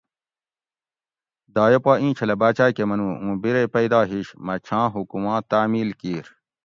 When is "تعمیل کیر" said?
5.51-6.25